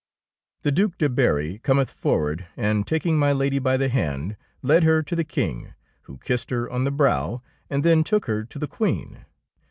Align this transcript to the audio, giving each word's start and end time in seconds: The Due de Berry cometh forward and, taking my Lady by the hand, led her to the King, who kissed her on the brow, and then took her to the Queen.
The 0.63 0.71
Due 0.71 0.93
de 0.97 1.09
Berry 1.09 1.59
cometh 1.59 1.91
forward 1.91 2.47
and, 2.57 2.87
taking 2.87 3.19
my 3.19 3.31
Lady 3.31 3.59
by 3.59 3.77
the 3.77 3.87
hand, 3.87 4.35
led 4.63 4.83
her 4.83 5.03
to 5.03 5.15
the 5.15 5.23
King, 5.23 5.75
who 6.05 6.17
kissed 6.17 6.49
her 6.49 6.67
on 6.67 6.85
the 6.85 6.89
brow, 6.91 7.43
and 7.69 7.83
then 7.85 8.03
took 8.03 8.25
her 8.25 8.43
to 8.43 8.57
the 8.57 8.67
Queen. 8.67 9.25